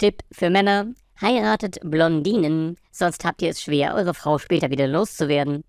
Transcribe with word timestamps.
Tipp 0.00 0.22
für 0.32 0.48
Männer, 0.48 0.94
heiratet 1.20 1.78
Blondinen, 1.82 2.78
sonst 2.90 3.22
habt 3.26 3.42
ihr 3.42 3.50
es 3.50 3.60
schwer, 3.60 3.94
eure 3.94 4.14
Frau 4.14 4.38
später 4.38 4.70
wieder 4.70 4.86
loszuwerden. 4.86 5.62